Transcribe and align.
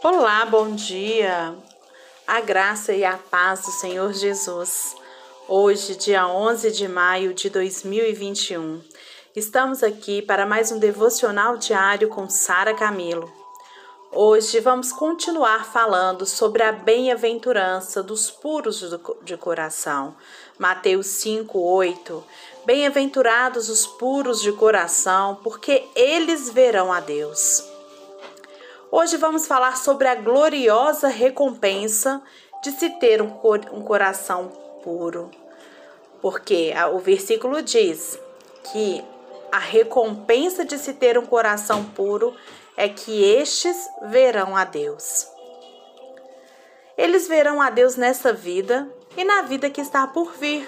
Olá, 0.00 0.46
bom 0.46 0.76
dia. 0.76 1.56
A 2.24 2.40
graça 2.40 2.92
e 2.92 3.04
a 3.04 3.18
paz 3.18 3.62
do 3.62 3.72
Senhor 3.72 4.12
Jesus. 4.12 4.94
Hoje, 5.48 5.96
dia 5.96 6.28
11 6.28 6.70
de 6.70 6.86
maio 6.86 7.34
de 7.34 7.50
2021. 7.50 8.80
Estamos 9.34 9.82
aqui 9.82 10.22
para 10.22 10.46
mais 10.46 10.70
um 10.70 10.78
devocional 10.78 11.56
diário 11.56 12.08
com 12.10 12.30
Sara 12.30 12.74
Camilo. 12.74 13.28
Hoje 14.12 14.60
vamos 14.60 14.92
continuar 14.92 15.64
falando 15.64 16.24
sobre 16.24 16.62
a 16.62 16.70
bem-aventurança 16.70 18.00
dos 18.00 18.30
puros 18.30 18.80
de 19.24 19.36
coração. 19.36 20.14
Mateus 20.56 21.08
5, 21.08 21.58
8. 21.58 22.24
Bem-aventurados 22.64 23.68
os 23.68 23.84
puros 23.84 24.40
de 24.40 24.52
coração, 24.52 25.40
porque 25.42 25.88
eles 25.96 26.48
verão 26.50 26.92
a 26.92 27.00
Deus. 27.00 27.77
Hoje 28.90 29.18
vamos 29.18 29.46
falar 29.46 29.76
sobre 29.76 30.08
a 30.08 30.14
gloriosa 30.14 31.08
recompensa 31.08 32.22
de 32.62 32.70
se 32.72 32.88
ter 32.88 33.20
um, 33.20 33.30
um 33.70 33.82
coração 33.82 34.48
puro. 34.82 35.30
Porque 36.22 36.72
o 36.94 36.98
versículo 36.98 37.60
diz 37.60 38.18
que 38.72 39.04
a 39.52 39.58
recompensa 39.58 40.64
de 40.64 40.78
se 40.78 40.94
ter 40.94 41.18
um 41.18 41.26
coração 41.26 41.84
puro 41.84 42.34
é 42.78 42.88
que 42.88 43.22
estes 43.24 43.76
verão 44.04 44.56
a 44.56 44.64
Deus. 44.64 45.28
Eles 46.96 47.28
verão 47.28 47.60
a 47.60 47.68
Deus 47.68 47.94
nessa 47.94 48.32
vida 48.32 48.88
e 49.18 49.22
na 49.22 49.42
vida 49.42 49.68
que 49.68 49.82
está 49.82 50.06
por 50.06 50.32
vir. 50.32 50.66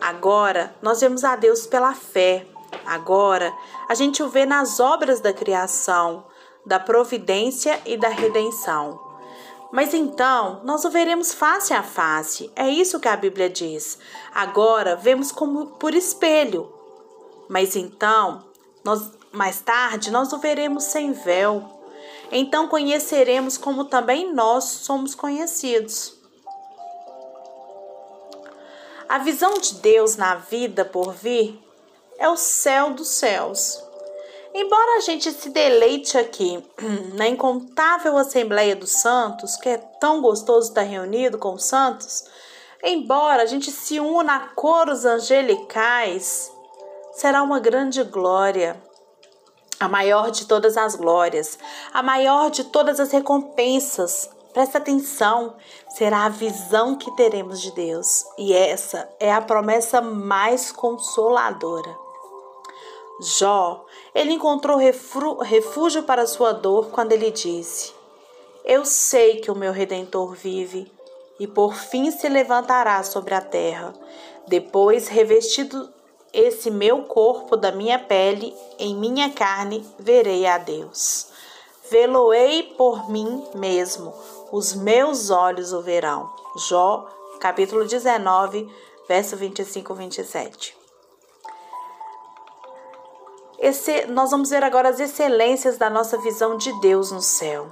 Agora 0.00 0.74
nós 0.80 1.02
vemos 1.02 1.22
a 1.22 1.36
Deus 1.36 1.66
pela 1.66 1.94
fé. 1.94 2.46
Agora 2.86 3.52
a 3.90 3.94
gente 3.94 4.22
o 4.22 4.28
vê 4.30 4.46
nas 4.46 4.80
obras 4.80 5.20
da 5.20 5.34
criação, 5.34 6.24
da 6.68 6.78
providência 6.78 7.80
e 7.86 7.96
da 7.96 8.10
redenção. 8.10 9.00
Mas 9.72 9.94
então, 9.94 10.60
nós 10.64 10.84
o 10.84 10.90
veremos 10.90 11.32
face 11.32 11.72
a 11.72 11.82
face. 11.82 12.52
É 12.54 12.68
isso 12.68 13.00
que 13.00 13.08
a 13.08 13.16
Bíblia 13.16 13.48
diz. 13.48 13.98
Agora 14.34 14.94
vemos 14.94 15.32
como 15.32 15.66
por 15.66 15.94
espelho. 15.94 16.70
Mas 17.48 17.74
então, 17.74 18.44
nós, 18.84 19.10
mais 19.32 19.60
tarde, 19.60 20.10
nós 20.10 20.30
o 20.32 20.38
veremos 20.38 20.84
sem 20.84 21.12
véu. 21.12 21.64
Então 22.30 22.68
conheceremos 22.68 23.56
como 23.56 23.86
também 23.86 24.32
nós 24.32 24.64
somos 24.64 25.14
conhecidos. 25.14 26.18
A 29.08 29.16
visão 29.16 29.54
de 29.54 29.76
Deus 29.76 30.16
na 30.16 30.34
vida 30.34 30.84
por 30.84 31.12
vir 31.14 31.58
é 32.18 32.28
o 32.28 32.36
céu 32.36 32.90
dos 32.90 33.08
céus. 33.08 33.87
Embora 34.54 34.96
a 34.96 35.00
gente 35.00 35.30
se 35.30 35.50
deleite 35.50 36.16
aqui 36.16 36.64
na 37.14 37.28
incontável 37.28 38.16
Assembleia 38.16 38.74
dos 38.74 38.92
Santos, 38.92 39.56
que 39.56 39.68
é 39.68 39.76
tão 39.76 40.20
gostoso 40.22 40.68
estar 40.68 40.82
reunido 40.82 41.38
com 41.38 41.54
os 41.54 41.64
santos, 41.64 42.24
embora 42.82 43.42
a 43.42 43.46
gente 43.46 43.70
se 43.70 44.00
una 44.00 44.36
a 44.36 44.48
coros 44.48 45.04
angelicais, 45.04 46.50
será 47.12 47.42
uma 47.42 47.60
grande 47.60 48.02
glória, 48.02 48.82
a 49.78 49.88
maior 49.88 50.30
de 50.30 50.46
todas 50.46 50.76
as 50.76 50.96
glórias, 50.96 51.58
a 51.92 52.02
maior 52.02 52.50
de 52.50 52.64
todas 52.64 52.98
as 52.98 53.12
recompensas. 53.12 54.30
Presta 54.52 54.78
atenção, 54.78 55.56
será 55.90 56.24
a 56.24 56.30
visão 56.30 56.96
que 56.96 57.14
teremos 57.14 57.60
de 57.60 57.70
Deus, 57.72 58.24
e 58.36 58.52
essa 58.52 59.08
é 59.20 59.32
a 59.32 59.42
promessa 59.42 60.00
mais 60.00 60.72
consoladora. 60.72 62.07
Jó, 63.20 63.84
ele 64.14 64.32
encontrou 64.32 64.78
refúgio 64.78 66.04
para 66.04 66.26
sua 66.26 66.52
dor 66.52 66.90
quando 66.90 67.12
ele 67.12 67.32
disse: 67.32 67.92
Eu 68.64 68.84
sei 68.84 69.40
que 69.40 69.50
o 69.50 69.56
meu 69.56 69.72
redentor 69.72 70.34
vive 70.34 70.90
e 71.38 71.46
por 71.46 71.74
fim 71.74 72.12
se 72.12 72.28
levantará 72.28 73.02
sobre 73.02 73.34
a 73.34 73.40
terra. 73.40 73.92
Depois, 74.46 75.08
revestido 75.08 75.92
esse 76.32 76.70
meu 76.70 77.04
corpo 77.04 77.56
da 77.56 77.72
minha 77.72 77.98
pele, 77.98 78.54
em 78.78 78.94
minha 78.94 79.30
carne, 79.30 79.84
verei 79.98 80.46
a 80.46 80.58
Deus. 80.58 81.28
Veloei 81.90 82.74
por 82.76 83.10
mim 83.10 83.44
mesmo, 83.54 84.14
os 84.52 84.74
meus 84.74 85.30
olhos 85.30 85.72
o 85.72 85.82
verão. 85.82 86.30
Jó, 86.68 87.08
capítulo 87.40 87.84
19, 87.84 88.68
verso 89.08 89.36
25 89.36 89.92
e 89.92 89.96
27. 89.96 90.77
Esse, 93.58 94.06
nós 94.06 94.30
vamos 94.30 94.50
ver 94.50 94.62
agora 94.62 94.88
as 94.88 95.00
excelências 95.00 95.76
da 95.76 95.90
nossa 95.90 96.16
visão 96.18 96.56
de 96.56 96.72
Deus 96.80 97.10
no 97.10 97.20
céu. 97.20 97.66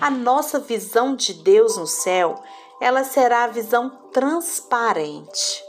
A 0.00 0.10
nossa 0.10 0.58
visão 0.58 1.14
de 1.14 1.34
Deus 1.34 1.76
no 1.76 1.86
céu, 1.86 2.42
ela 2.80 3.04
será 3.04 3.44
a 3.44 3.48
visão 3.48 3.90
transparente. 4.12 5.64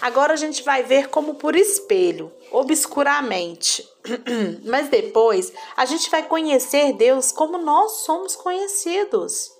Agora 0.00 0.32
a 0.32 0.36
gente 0.36 0.62
vai 0.62 0.82
ver 0.82 1.08
como 1.08 1.34
por 1.34 1.54
espelho, 1.54 2.32
obscuramente. 2.50 3.88
Mas 4.64 4.88
depois 4.88 5.52
a 5.76 5.84
gente 5.84 6.10
vai 6.10 6.22
conhecer 6.22 6.94
Deus 6.94 7.32
como 7.32 7.58
nós 7.58 7.92
somos 8.02 8.34
conhecidos. 8.34 9.52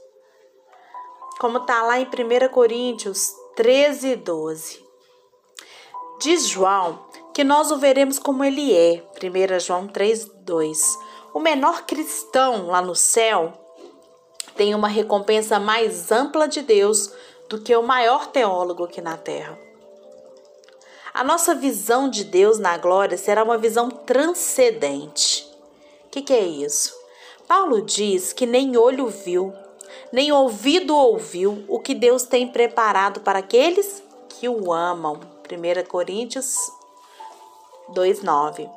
Como 1.38 1.58
está 1.58 1.82
lá 1.82 1.98
em 1.98 2.04
1 2.04 2.48
Coríntios 2.48 3.32
13, 3.54 4.16
12. 4.16 4.84
Diz 6.20 6.46
João 6.46 6.98
que 7.40 7.44
nós 7.44 7.70
o 7.70 7.78
veremos 7.78 8.18
como 8.18 8.44
ele 8.44 8.76
é. 8.76 9.02
1 9.18 9.60
João 9.60 9.88
3:2. 9.88 10.78
O 11.32 11.40
menor 11.40 11.86
cristão 11.86 12.66
lá 12.66 12.82
no 12.82 12.94
céu 12.94 13.54
tem 14.54 14.74
uma 14.74 14.88
recompensa 14.88 15.58
mais 15.58 16.12
ampla 16.12 16.46
de 16.46 16.60
Deus 16.60 17.10
do 17.48 17.58
que 17.58 17.74
o 17.74 17.82
maior 17.82 18.26
teólogo 18.26 18.84
aqui 18.84 19.00
na 19.00 19.16
terra. 19.16 19.58
A 21.14 21.24
nossa 21.24 21.54
visão 21.54 22.10
de 22.10 22.24
Deus 22.24 22.58
na 22.58 22.76
glória 22.76 23.16
será 23.16 23.42
uma 23.42 23.56
visão 23.56 23.88
transcendente. 23.88 25.50
O 26.04 26.10
que, 26.10 26.20
que 26.20 26.34
é 26.34 26.44
isso? 26.44 26.94
Paulo 27.48 27.80
diz 27.80 28.34
que 28.34 28.44
nem 28.44 28.76
olho 28.76 29.06
viu, 29.06 29.50
nem 30.12 30.30
ouvido 30.30 30.94
ouviu 30.94 31.64
o 31.68 31.80
que 31.80 31.94
Deus 31.94 32.24
tem 32.24 32.46
preparado 32.46 33.20
para 33.20 33.38
aqueles 33.38 34.02
que 34.28 34.46
o 34.46 34.70
amam. 34.74 35.18
1 35.50 35.88
Coríntios 35.88 36.78
2:9. 37.90 38.68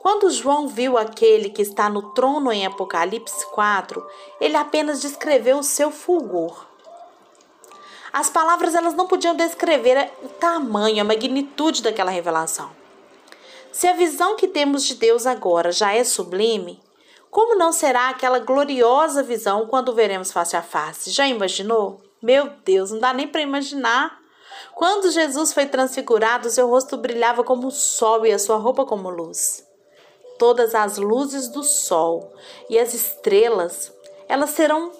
Quando 0.00 0.30
João 0.30 0.68
viu 0.68 0.96
aquele 0.96 1.50
que 1.50 1.62
está 1.62 1.88
no 1.88 2.10
trono 2.12 2.52
em 2.52 2.64
Apocalipse 2.64 3.44
4, 3.46 4.06
ele 4.40 4.56
apenas 4.56 5.00
descreveu 5.00 5.58
o 5.58 5.62
seu 5.62 5.90
fulgor. 5.90 6.66
As 8.12 8.30
palavras 8.30 8.74
elas 8.74 8.94
não 8.94 9.06
podiam 9.06 9.34
descrever 9.34 10.10
o 10.22 10.28
tamanho, 10.28 11.00
a 11.00 11.04
magnitude 11.04 11.82
daquela 11.82 12.10
revelação. 12.10 12.70
Se 13.72 13.86
a 13.86 13.92
visão 13.92 14.36
que 14.36 14.48
temos 14.48 14.84
de 14.84 14.94
Deus 14.94 15.26
agora 15.26 15.70
já 15.70 15.92
é 15.92 16.02
sublime, 16.04 16.80
como 17.30 17.56
não 17.56 17.72
será 17.72 18.08
aquela 18.08 18.38
gloriosa 18.38 19.22
visão 19.22 19.66
quando 19.66 19.94
veremos 19.94 20.32
face 20.32 20.56
a 20.56 20.62
face? 20.62 21.10
Já 21.10 21.28
imaginou? 21.28 22.00
Meu 22.22 22.50
Deus, 22.64 22.90
não 22.90 22.98
dá 22.98 23.12
nem 23.12 23.28
para 23.28 23.42
imaginar. 23.42 24.17
Quando 24.74 25.10
Jesus 25.10 25.52
foi 25.52 25.66
transfigurado, 25.66 26.50
seu 26.50 26.68
rosto 26.68 26.96
brilhava 26.96 27.42
como 27.44 27.68
o 27.68 27.72
sol 27.72 28.24
e 28.26 28.32
a 28.32 28.38
sua 28.38 28.56
roupa 28.56 28.84
como 28.84 29.10
luz. 29.10 29.64
Todas 30.38 30.74
as 30.74 30.98
luzes 30.98 31.48
do 31.48 31.62
sol 31.62 32.32
e 32.70 32.78
as 32.78 32.94
estrelas, 32.94 33.92
elas 34.28 34.50
serão 34.50 34.92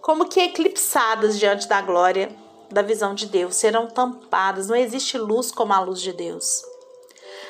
como 0.00 0.28
que 0.28 0.40
eclipsadas 0.40 1.38
diante 1.38 1.68
da 1.68 1.82
glória 1.82 2.30
da 2.70 2.82
visão 2.82 3.14
de 3.14 3.26
Deus, 3.26 3.56
serão 3.56 3.86
tampadas. 3.86 4.68
Não 4.68 4.76
existe 4.76 5.18
luz 5.18 5.50
como 5.50 5.72
a 5.72 5.80
luz 5.80 6.00
de 6.00 6.12
Deus. 6.12 6.62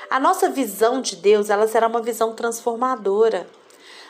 A 0.09 0.21
nossa 0.21 0.49
visão 0.49 1.01
de 1.01 1.17
Deus, 1.17 1.51
ela 1.51 1.67
será 1.67 1.87
uma 1.87 2.03
visão 2.03 2.33
transformadora. 2.33 3.49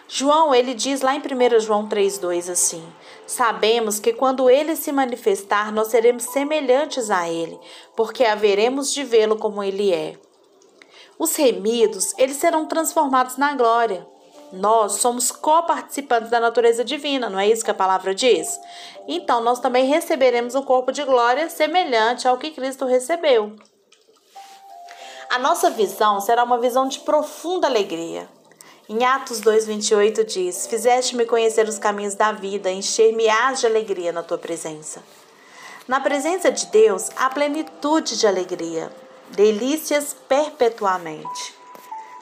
João, 0.08 0.54
ele 0.54 0.72
diz 0.72 1.00
lá 1.00 1.14
em 1.14 1.18
1 1.18 1.60
João 1.60 1.88
3,2 1.88 2.50
assim: 2.50 2.86
Sabemos 3.26 3.98
que 3.98 4.12
quando 4.12 4.48
ele 4.48 4.76
se 4.76 4.92
manifestar, 4.92 5.72
nós 5.72 5.88
seremos 5.88 6.24
semelhantes 6.24 7.10
a 7.10 7.28
ele, 7.28 7.58
porque 7.96 8.24
haveremos 8.24 8.92
de 8.92 9.02
vê-lo 9.02 9.36
como 9.36 9.62
ele 9.62 9.92
é. 9.92 10.16
Os 11.18 11.34
remidos, 11.34 12.14
eles 12.18 12.36
serão 12.36 12.66
transformados 12.66 13.36
na 13.36 13.54
glória. 13.54 14.06
Nós 14.52 14.92
somos 14.92 15.32
coparticipantes 15.32 16.30
da 16.30 16.38
natureza 16.38 16.84
divina, 16.84 17.28
não 17.28 17.38
é 17.38 17.48
isso 17.48 17.64
que 17.64 17.70
a 17.70 17.74
palavra 17.74 18.14
diz? 18.14 18.60
Então, 19.08 19.40
nós 19.40 19.58
também 19.58 19.86
receberemos 19.86 20.54
um 20.54 20.62
corpo 20.62 20.92
de 20.92 21.02
glória 21.02 21.50
semelhante 21.50 22.28
ao 22.28 22.38
que 22.38 22.52
Cristo 22.52 22.84
recebeu. 22.84 23.56
A 25.28 25.38
nossa 25.38 25.68
visão 25.70 26.20
será 26.20 26.44
uma 26.44 26.58
visão 26.58 26.86
de 26.86 27.00
profunda 27.00 27.66
alegria. 27.66 28.28
Em 28.88 29.04
Atos 29.04 29.40
2,28 29.40 30.24
diz: 30.24 30.68
Fizeste-me 30.68 31.26
conhecer 31.26 31.68
os 31.68 31.76
caminhos 31.76 32.14
da 32.14 32.30
vida, 32.30 32.70
encher-me-ás 32.70 33.58
de 33.58 33.66
alegria 33.66 34.12
na 34.12 34.22
tua 34.22 34.38
presença. 34.38 35.02
Na 35.88 35.98
presença 35.98 36.52
de 36.52 36.66
Deus 36.66 37.10
há 37.16 37.28
plenitude 37.28 38.16
de 38.16 38.28
alegria, 38.28 38.92
delícias 39.30 40.14
perpetuamente. 40.28 41.54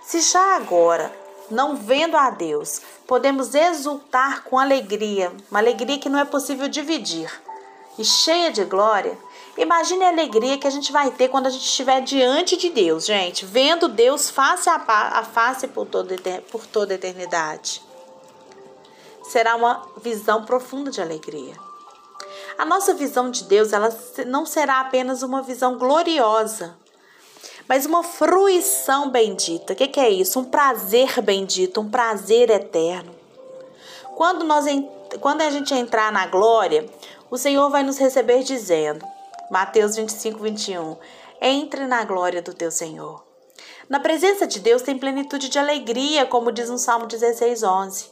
Se 0.02 0.22
já 0.22 0.56
agora 0.56 1.14
não 1.50 1.76
vendo 1.76 2.16
a 2.16 2.30
Deus, 2.30 2.80
podemos 3.06 3.54
exultar 3.54 4.44
com 4.44 4.58
alegria, 4.58 5.30
uma 5.50 5.60
alegria 5.60 5.98
que 5.98 6.08
não 6.08 6.18
é 6.18 6.24
possível 6.24 6.66
dividir, 6.66 7.30
e 7.98 8.04
cheia 8.04 8.50
de 8.50 8.64
glória. 8.64 9.18
Imagine 9.56 10.04
a 10.04 10.08
alegria 10.08 10.58
que 10.58 10.66
a 10.66 10.70
gente 10.70 10.90
vai 10.90 11.12
ter 11.12 11.28
quando 11.28 11.46
a 11.46 11.50
gente 11.50 11.64
estiver 11.64 12.00
diante 12.00 12.56
de 12.56 12.70
Deus, 12.70 13.06
gente, 13.06 13.44
vendo 13.44 13.86
Deus 13.86 14.28
face 14.28 14.68
a 14.68 15.22
face 15.22 15.68
por 15.68 15.86
toda, 15.86 16.16
por 16.50 16.66
toda 16.66 16.92
a 16.92 16.96
eternidade. 16.96 17.80
Será 19.22 19.54
uma 19.54 19.86
visão 20.02 20.44
profunda 20.44 20.90
de 20.90 21.00
alegria. 21.00 21.54
A 22.58 22.64
nossa 22.64 22.94
visão 22.94 23.30
de 23.30 23.44
Deus, 23.44 23.72
ela 23.72 23.96
não 24.26 24.44
será 24.44 24.80
apenas 24.80 25.22
uma 25.22 25.42
visão 25.42 25.78
gloriosa, 25.78 26.76
mas 27.68 27.86
uma 27.86 28.02
fruição 28.02 29.10
bendita. 29.10 29.72
O 29.72 29.76
que, 29.76 29.88
que, 29.88 30.00
é 30.00 30.10
isso? 30.10 30.38
Um 30.38 30.44
prazer 30.44 31.20
bendito, 31.22 31.80
um 31.80 31.88
prazer 31.88 32.50
eterno. 32.50 33.14
Quando, 34.14 34.44
nós, 34.44 34.66
quando 35.20 35.42
a 35.42 35.50
gente 35.50 35.74
entrar 35.74 36.12
na 36.12 36.26
glória, 36.26 36.88
o 37.30 37.38
Senhor 37.38 37.68
vai 37.70 37.82
nos 37.82 37.98
receber 37.98 38.42
dizendo, 38.42 39.04
Mateus 39.50 39.96
25, 39.96 40.38
21, 40.38 40.96
entre 41.40 41.86
na 41.86 42.04
glória 42.04 42.40
do 42.40 42.54
teu 42.54 42.70
Senhor. 42.70 43.24
Na 43.88 44.00
presença 44.00 44.46
de 44.46 44.60
Deus 44.60 44.82
tem 44.82 44.98
plenitude 44.98 45.48
de 45.48 45.58
alegria, 45.58 46.24
como 46.26 46.50
diz 46.50 46.70
no 46.70 46.78
Salmo 46.78 47.06
16, 47.06 47.62
11. 47.62 48.10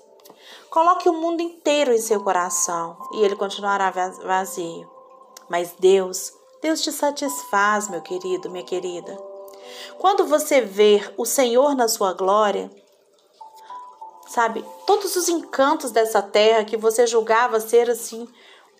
Coloque 0.69 1.09
o 1.09 1.13
mundo 1.13 1.41
inteiro 1.41 1.93
em 1.93 1.99
seu 1.99 2.23
coração 2.23 2.97
e 3.15 3.23
ele 3.23 3.37
continuará 3.37 3.91
vazio. 3.91 4.91
Mas 5.49 5.75
Deus, 5.79 6.33
Deus 6.61 6.83
te 6.83 6.93
satisfaz, 6.93 7.89
meu 7.89 8.01
querido, 8.01 8.51
minha 8.51 8.65
querida. 8.65 9.19
Quando 9.99 10.27
você 10.27 10.61
ver 10.61 11.13
o 11.17 11.25
Senhor 11.25 11.75
na 11.75 11.89
sua 11.89 12.13
glória, 12.13 12.71
sabe, 14.29 14.65
todos 14.87 15.17
os 15.17 15.29
encantos 15.29 15.91
dessa 15.91 16.23
terra 16.23 16.65
que 16.65 16.77
você 16.77 17.07
julgava 17.07 17.61
ser 17.61 17.91
assim 17.91 18.29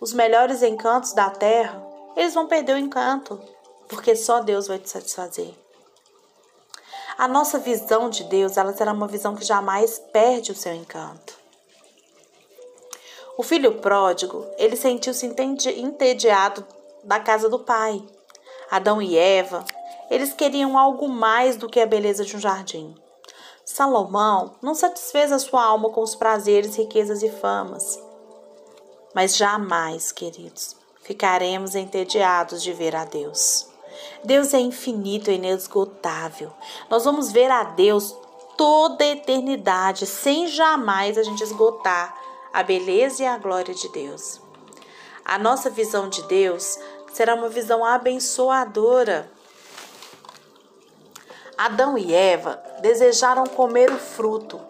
os 0.01 0.13
melhores 0.13 0.63
encantos 0.63 1.13
da 1.13 1.31
terra, 1.31 1.92
eles 2.17 2.35
vão 2.35 2.47
perder 2.47 2.75
o 2.75 2.79
encanto, 2.79 3.41
porque 3.89 4.15
só 4.15 4.41
Deus 4.41 4.67
vai 4.67 4.79
te 4.79 4.89
satisfazer. 4.89 5.55
A 7.19 7.29
nossa 7.29 7.59
visão 7.59 8.09
de 8.09 8.25
Deus, 8.25 8.57
ela 8.57 8.73
será 8.73 8.93
uma 8.93 9.07
visão 9.07 9.35
que 9.35 9.45
jamais 9.45 9.99
perde 10.13 10.53
o 10.53 10.57
seu 10.57 10.75
encanto. 10.75 11.39
O 13.37 13.43
filho 13.43 13.81
pródigo, 13.81 14.47
ele 14.59 14.77
sentiu-se 14.77 15.27
entediado 15.27 16.67
da 17.05 17.21
casa 17.21 17.49
do 17.49 17.59
pai. 17.59 18.03
Adão 18.71 19.03
e 19.03 19.17
Eva 19.17 19.65
eles 20.13 20.35
queriam 20.35 20.77
algo 20.77 21.09
mais 21.09 21.57
do 21.57 21.71
que 21.71 21.81
a 21.81 21.87
beleza 21.87 22.23
de 22.23 22.37
um 22.37 22.39
jardim. 22.39 22.95
Salomão 23.65 24.57
não 24.61 24.75
satisfez 24.75 25.33
a 25.33 25.39
sua 25.39 25.65
alma 25.65 25.89
com 25.89 26.03
os 26.03 26.15
prazeres, 26.15 26.77
riquezas 26.77 27.23
e 27.23 27.31
famas. 27.31 27.99
Mas 29.15 29.35
jamais, 29.35 30.13
queridos, 30.13 30.77
ficaremos 31.03 31.75
entediados 31.75 32.63
de 32.63 32.73
ver 32.73 32.95
a 32.95 33.05
Deus. 33.05 33.69
Deus 34.25 34.55
é 34.55 34.61
infinito 34.61 35.31
e 35.31 35.35
inesgotável. 35.35 36.53
Nós 36.89 37.05
vamos 37.05 37.31
ver 37.31 37.51
a 37.51 37.65
Deus 37.65 38.17
toda 38.57 39.05
a 39.05 39.09
eternidade, 39.09 40.07
sem 40.07 40.47
jamais 40.47 41.19
a 41.19 41.23
gente 41.23 41.43
esgotar 41.43 42.17
a 42.53 42.63
beleza 42.63 43.23
e 43.23 43.27
a 43.27 43.39
glória 43.39 43.75
de 43.75 43.89
Deus. 43.89 44.41
A 45.25 45.39
nossa 45.39 45.71
visão 45.71 46.09
de 46.09 46.23
Deus 46.23 46.79
será 47.13 47.35
uma 47.35 47.49
visão 47.49 47.85
abençoadora 47.85 49.31
Adão 51.57 51.97
e 51.97 52.13
Eva 52.13 52.61
desejaram 52.81 53.45
comer 53.45 53.91
o 53.91 53.99
fruto. 53.99 54.61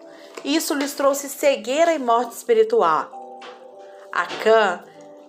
Isso 0.43 0.73
lhes 0.75 0.93
trouxe 0.93 1.27
cegueira 1.27 1.93
e 1.93 1.99
morte 1.99 2.33
espiritual. 2.33 3.39
Acã, 4.11 4.83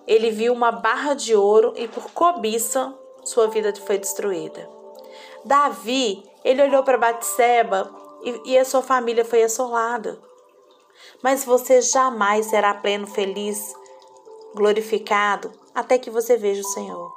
ele 0.06 0.30
viu 0.30 0.52
uma 0.52 0.70
barra 0.70 1.14
de 1.14 1.34
ouro 1.34 1.72
e 1.76 1.88
por 1.88 2.10
cobiça 2.12 2.94
sua 3.24 3.46
vida 3.48 3.72
foi 3.74 3.98
destruída. 3.98 4.68
Davi, 5.44 6.22
ele 6.44 6.62
olhou 6.62 6.82
para 6.82 6.98
Batseba 6.98 7.90
e, 8.22 8.52
e 8.52 8.58
a 8.58 8.64
sua 8.64 8.82
família 8.82 9.24
foi 9.24 9.42
assolada. 9.42 10.18
Mas 11.22 11.44
você 11.44 11.80
jamais 11.80 12.46
será 12.46 12.74
pleno, 12.74 13.06
feliz, 13.06 13.74
glorificado 14.54 15.52
até 15.74 15.98
que 15.98 16.10
você 16.10 16.36
veja 16.36 16.60
o 16.60 16.70
Senhor. 16.70 17.12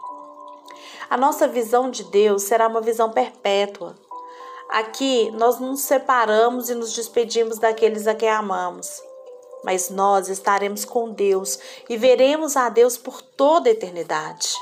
A 1.10 1.16
nossa 1.16 1.48
visão 1.48 1.90
de 1.90 2.04
Deus 2.06 2.44
será 2.44 2.68
uma 2.68 2.82
visão 2.82 3.12
perpétua. 3.12 3.96
Aqui 4.70 5.32
nós 5.32 5.60
nos 5.60 5.82
separamos 5.82 6.70
e 6.70 6.76
nos 6.76 6.94
despedimos 6.94 7.58
daqueles 7.58 8.08
a 8.08 8.16
quem 8.16 8.30
amamos. 8.30 9.02
Mas 9.64 9.90
nós 9.90 10.30
estaremos 10.30 10.86
com 10.86 11.12
Deus 11.12 11.60
e 11.90 11.98
veremos 11.98 12.56
a 12.56 12.70
Deus 12.70 12.98
por 12.98 13.22
toda 13.22 13.70
a 13.70 13.72
eternidade. 13.72 14.54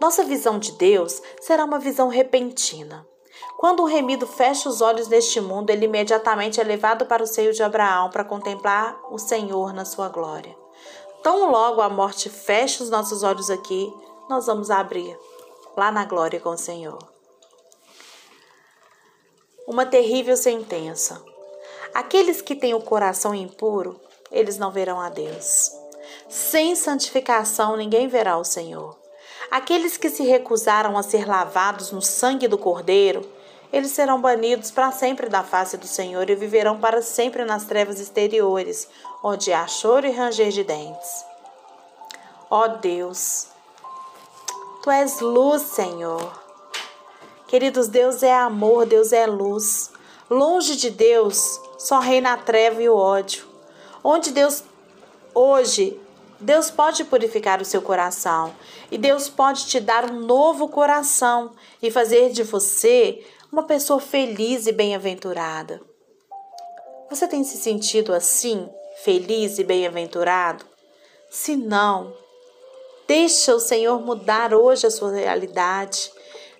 Nossa 0.00 0.24
visão 0.24 0.58
de 0.58 0.72
Deus 0.72 1.22
será 1.40 1.64
uma 1.64 1.78
visão 1.78 2.08
repentina. 2.08 3.06
Quando 3.58 3.82
o 3.82 3.86
remido 3.86 4.26
fecha 4.26 4.68
os 4.68 4.80
olhos 4.80 5.08
neste 5.08 5.40
mundo, 5.40 5.70
ele 5.70 5.86
imediatamente 5.86 6.60
é 6.60 6.64
levado 6.64 7.06
para 7.06 7.22
o 7.22 7.26
seio 7.26 7.52
de 7.52 7.62
Abraão 7.62 8.10
para 8.10 8.24
contemplar 8.24 8.98
o 9.10 9.18
Senhor 9.18 9.72
na 9.72 9.84
sua 9.84 10.08
glória. 10.08 10.56
Tão 11.22 11.50
logo 11.50 11.80
a 11.80 11.88
morte 11.88 12.28
fecha 12.28 12.82
os 12.82 12.90
nossos 12.90 13.22
olhos 13.22 13.50
aqui, 13.50 13.92
nós 14.28 14.46
vamos 14.46 14.70
abrir 14.70 15.18
lá 15.76 15.90
na 15.90 16.04
glória 16.04 16.40
com 16.40 16.50
o 16.50 16.58
Senhor 16.58 17.16
uma 19.66 19.84
terrível 19.84 20.36
sentença. 20.36 21.22
Aqueles 21.96 22.42
que 22.42 22.54
têm 22.54 22.74
o 22.74 22.82
coração 22.82 23.34
impuro, 23.34 23.98
eles 24.30 24.58
não 24.58 24.70
verão 24.70 25.00
a 25.00 25.08
Deus. 25.08 25.72
Sem 26.28 26.76
santificação, 26.76 27.74
ninguém 27.74 28.06
verá 28.06 28.36
o 28.36 28.44
Senhor. 28.44 28.94
Aqueles 29.50 29.96
que 29.96 30.10
se 30.10 30.22
recusaram 30.22 30.98
a 30.98 31.02
ser 31.02 31.26
lavados 31.26 31.92
no 31.92 32.02
sangue 32.02 32.46
do 32.46 32.58
Cordeiro, 32.58 33.26
eles 33.72 33.92
serão 33.92 34.20
banidos 34.20 34.70
para 34.70 34.92
sempre 34.92 35.30
da 35.30 35.42
face 35.42 35.78
do 35.78 35.86
Senhor 35.86 36.28
e 36.28 36.34
viverão 36.34 36.78
para 36.78 37.00
sempre 37.00 37.46
nas 37.46 37.64
trevas 37.64 37.98
exteriores, 37.98 38.86
onde 39.24 39.54
há 39.54 39.66
choro 39.66 40.06
e 40.06 40.10
ranger 40.10 40.50
de 40.50 40.64
dentes. 40.64 41.24
Ó 42.50 42.68
Deus, 42.68 43.48
Tu 44.82 44.90
és 44.90 45.18
luz, 45.20 45.62
Senhor. 45.62 46.30
Queridos, 47.48 47.88
Deus 47.88 48.22
é 48.22 48.34
amor, 48.34 48.84
Deus 48.84 49.14
é 49.14 49.24
luz. 49.24 49.95
Longe 50.28 50.76
de 50.76 50.90
Deus 50.90 51.60
só 51.78 52.00
reina 52.00 52.32
a 52.32 52.36
treva 52.36 52.82
e 52.82 52.88
o 52.88 52.96
ódio. 52.96 53.46
Onde 54.02 54.32
Deus 54.32 54.62
hoje 55.34 56.00
Deus 56.38 56.70
pode 56.70 57.04
purificar 57.04 57.62
o 57.62 57.64
seu 57.64 57.80
coração 57.80 58.54
e 58.90 58.98
Deus 58.98 59.28
pode 59.28 59.66
te 59.66 59.80
dar 59.80 60.10
um 60.10 60.20
novo 60.20 60.68
coração 60.68 61.52
e 61.82 61.90
fazer 61.90 62.30
de 62.30 62.42
você 62.42 63.24
uma 63.50 63.62
pessoa 63.62 63.98
feliz 63.98 64.66
e 64.66 64.72
bem-aventurada. 64.72 65.80
Você 67.08 67.26
tem 67.26 67.42
se 67.42 67.56
sentido 67.56 68.12
assim, 68.12 68.68
feliz 69.02 69.58
e 69.58 69.64
bem-aventurado? 69.64 70.64
Se 71.30 71.56
não, 71.56 72.12
deixa 73.06 73.54
o 73.54 73.60
Senhor 73.60 74.00
mudar 74.00 74.52
hoje 74.52 74.86
a 74.86 74.90
sua 74.90 75.12
realidade. 75.12 76.12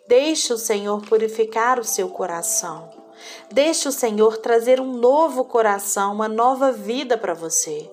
Deixe 0.09 0.53
o 0.53 0.59
Senhor 0.59 1.03
purificar 1.03 1.79
o 1.79 1.85
seu 1.85 2.09
coração. 2.09 3.06
Deixe 3.51 3.89
o 3.89 3.93
Senhor 3.93 4.39
trazer 4.39 4.81
um 4.81 4.93
novo 4.93 5.45
coração, 5.45 6.13
uma 6.13 6.29
nova 6.29 6.73
vida 6.73 7.17
para 7.17 7.35
você. 7.35 7.91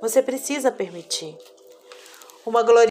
Você 0.00 0.22
precisa 0.22 0.70
permitir. 0.70 1.36
Uma 2.44 2.62
glória. 2.62 2.88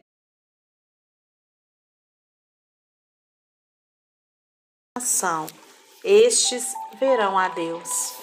Estes 6.02 6.72
verão 6.98 7.38
a 7.38 7.48
Deus. 7.48 8.14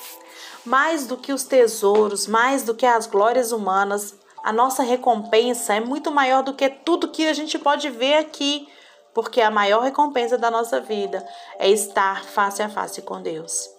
Mais 0.66 1.08
do 1.08 1.18
que 1.18 1.34
os 1.34 1.44
tesouros, 1.44 2.28
mais 2.28 2.64
do 2.64 2.76
que 2.76 2.86
as 2.86 3.08
glórias 3.08 3.52
humanas, 3.52 4.14
a 4.44 4.52
nossa 4.52 4.84
recompensa 4.84 5.76
é 5.76 5.80
muito 5.80 6.12
maior 6.12 6.44
do 6.44 6.54
que 6.54 6.70
tudo 6.70 7.12
que 7.12 7.28
a 7.28 7.34
gente 7.34 7.58
pode 7.60 7.90
ver 7.90 8.16
aqui 8.16 8.68
porque 9.14 9.42
a 9.42 9.52
maior 9.52 9.82
recompensa 9.82 10.38
da 10.38 10.50
nossa 10.50 10.80
vida 10.80 11.26
é 11.60 11.70
estar 11.70 12.24
face 12.24 12.62
a 12.62 12.70
face 12.70 13.02
com 13.02 13.22
Deus. 13.22 13.70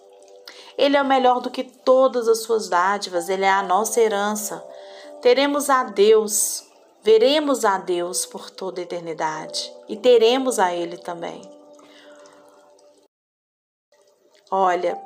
Ele 0.77 0.97
é 0.97 1.03
melhor 1.03 1.39
do 1.39 1.51
que 1.51 1.63
todas 1.63 2.27
as 2.27 2.43
suas 2.43 2.67
dádivas, 2.67 3.29
ele 3.29 3.45
é 3.45 3.51
a 3.51 3.63
nossa 3.63 4.01
herança. 4.01 4.63
Teremos 5.21 5.69
a 5.69 5.83
Deus, 5.83 6.67
veremos 7.01 7.63
a 7.63 7.77
Deus 7.77 8.25
por 8.25 8.49
toda 8.49 8.81
a 8.81 8.83
eternidade 8.83 9.71
e 9.87 9.95
teremos 9.95 10.59
a 10.59 10.73
Ele 10.73 10.97
também. 10.97 11.41
Olha, 14.51 15.01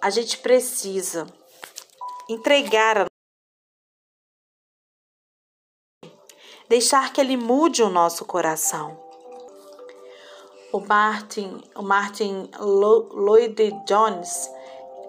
a 0.00 0.10
gente 0.10 0.38
precisa 0.38 1.26
entregar 2.28 2.98
a 2.98 3.09
deixar 6.70 7.12
que 7.12 7.20
Ele 7.20 7.36
mude 7.36 7.82
o 7.82 7.90
nosso 7.90 8.24
coração. 8.24 8.96
O 10.72 10.78
Martin, 10.78 11.60
o 11.74 11.82
Martin 11.82 12.48
Lloyd 12.60 13.72
Jones, 13.84 14.48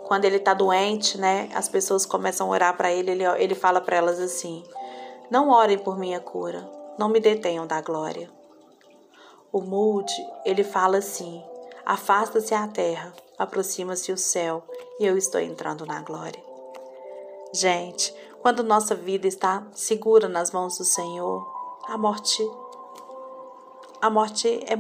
quando 0.05 0.25
ele 0.25 0.37
está 0.37 0.55
doente, 0.55 1.19
né, 1.19 1.51
as 1.53 1.69
pessoas 1.69 2.03
começam 2.03 2.47
a 2.47 2.49
orar 2.49 2.75
para 2.75 2.91
ele, 2.91 3.11
ele, 3.11 3.23
ele 3.37 3.53
fala 3.53 3.79
para 3.79 3.95
elas 3.95 4.19
assim: 4.19 4.63
Não 5.29 5.49
orem 5.51 5.77
por 5.77 5.99
minha 5.99 6.19
cura, 6.19 6.67
não 6.97 7.07
me 7.07 7.19
detenham 7.19 7.67
da 7.67 7.79
glória. 7.79 8.27
O 9.53 9.61
Moody, 9.61 10.15
ele 10.43 10.63
fala 10.63 10.97
assim: 10.97 11.43
Afasta-se 11.85 12.55
a 12.55 12.67
terra, 12.67 13.13
aproxima-se 13.37 14.11
o 14.11 14.17
céu, 14.17 14.63
e 14.99 15.05
eu 15.05 15.15
estou 15.15 15.39
entrando 15.39 15.85
na 15.85 16.01
glória. 16.01 16.41
Gente, 17.53 18.15
quando 18.41 18.63
nossa 18.63 18.95
vida 18.95 19.27
está 19.27 19.67
segura 19.71 20.27
nas 20.27 20.51
mãos 20.51 20.77
do 20.77 20.83
Senhor, 20.83 21.47
a 21.87 21.97
morte 21.97 22.43
a 24.01 24.09
morte 24.09 24.47
é 24.65 24.79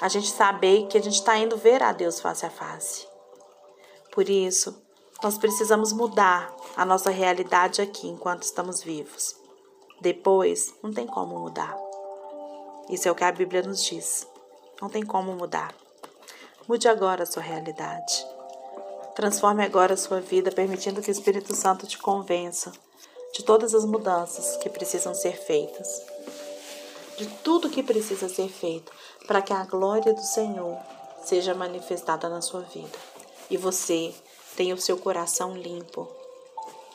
a 0.00 0.08
gente 0.08 0.30
saber 0.30 0.86
que 0.86 0.96
a 0.96 1.02
gente 1.02 1.14
está 1.14 1.36
indo 1.36 1.56
ver 1.56 1.82
a 1.82 1.92
Deus 1.92 2.20
face 2.20 2.44
a 2.46 2.50
face. 2.50 3.06
Por 4.12 4.28
isso, 4.28 4.82
nós 5.22 5.36
precisamos 5.36 5.92
mudar 5.92 6.54
a 6.76 6.84
nossa 6.84 7.10
realidade 7.10 7.82
aqui 7.82 8.08
enquanto 8.08 8.42
estamos 8.42 8.82
vivos. 8.82 9.34
Depois, 10.00 10.74
não 10.82 10.92
tem 10.92 11.06
como 11.06 11.38
mudar. 11.38 11.76
Isso 12.88 13.08
é 13.08 13.10
o 13.10 13.14
que 13.14 13.24
a 13.24 13.32
Bíblia 13.32 13.62
nos 13.62 13.82
diz. 13.84 14.26
Não 14.80 14.88
tem 14.88 15.04
como 15.04 15.32
mudar. 15.32 15.74
Mude 16.68 16.88
agora 16.88 17.22
a 17.22 17.26
sua 17.26 17.42
realidade. 17.42 18.35
Transforme 19.16 19.64
agora 19.64 19.94
a 19.94 19.96
sua 19.96 20.20
vida, 20.20 20.52
permitindo 20.52 21.00
que 21.00 21.08
o 21.08 21.10
Espírito 21.10 21.54
Santo 21.54 21.86
te 21.86 21.96
convença 21.96 22.70
de 23.32 23.42
todas 23.42 23.74
as 23.74 23.86
mudanças 23.86 24.58
que 24.58 24.68
precisam 24.68 25.14
ser 25.14 25.38
feitas. 25.38 26.02
De 27.16 27.26
tudo 27.42 27.70
que 27.70 27.82
precisa 27.82 28.28
ser 28.28 28.50
feito 28.50 28.92
para 29.26 29.40
que 29.40 29.54
a 29.54 29.64
glória 29.64 30.12
do 30.12 30.20
Senhor 30.20 30.76
seja 31.24 31.54
manifestada 31.54 32.28
na 32.28 32.42
sua 32.42 32.60
vida. 32.60 32.98
E 33.48 33.56
você 33.56 34.14
tenha 34.54 34.74
o 34.74 34.80
seu 34.80 34.98
coração 34.98 35.56
limpo, 35.56 36.06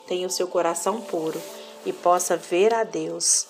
tenha 0.06 0.28
o 0.28 0.30
seu 0.30 0.46
coração 0.46 1.00
puro 1.00 1.42
e 1.84 1.92
possa 1.92 2.36
ver 2.36 2.72
a 2.72 2.84
Deus 2.84 3.48